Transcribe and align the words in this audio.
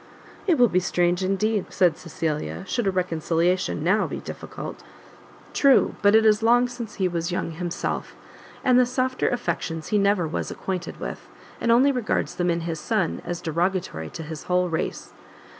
"It 0.47 0.57
will 0.57 0.67
be 0.67 0.79
strange 0.79 1.23
indeed," 1.23 1.67
said 1.69 1.95
Cecilia, 1.95 2.63
"should 2.65 2.87
a 2.87 2.91
reconciliation 2.91 3.83
now 3.83 4.07
be 4.07 4.17
difficult!" 4.19 4.81
"True; 5.53 5.93
but 6.01 6.15
it 6.15 6.25
is 6.25 6.41
long 6.41 6.67
since 6.67 6.95
he 6.95 7.07
was 7.07 7.31
young 7.31 7.51
himself, 7.51 8.15
and 8.63 8.79
the 8.79 8.87
softer 8.87 9.29
affections 9.29 9.89
he 9.89 9.99
never 9.99 10.27
was 10.27 10.49
acquainted 10.49 10.99
with, 10.99 11.29
and 11.61 11.71
only 11.71 11.91
regards 11.91 12.33
them 12.33 12.49
in 12.49 12.61
his 12.61 12.79
son 12.79 13.21
as 13.23 13.41
derogatory 13.41 14.09
to 14.09 14.23
his 14.23 14.45
whole 14.45 14.69
race. 14.69 15.13